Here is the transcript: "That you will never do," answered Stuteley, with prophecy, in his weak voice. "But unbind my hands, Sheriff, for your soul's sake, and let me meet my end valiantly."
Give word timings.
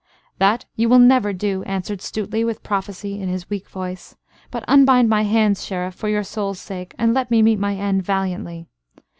"That 0.39 0.65
you 0.75 0.89
will 0.89 0.97
never 0.97 1.31
do," 1.31 1.61
answered 1.65 1.99
Stuteley, 1.99 2.43
with 2.43 2.63
prophecy, 2.63 3.19
in 3.21 3.29
his 3.29 3.51
weak 3.51 3.69
voice. 3.69 4.15
"But 4.49 4.65
unbind 4.67 5.09
my 5.09 5.21
hands, 5.21 5.63
Sheriff, 5.63 5.93
for 5.93 6.09
your 6.09 6.23
soul's 6.23 6.59
sake, 6.59 6.95
and 6.97 7.13
let 7.13 7.29
me 7.29 7.43
meet 7.43 7.59
my 7.59 7.75
end 7.75 8.01
valiantly." 8.01 8.65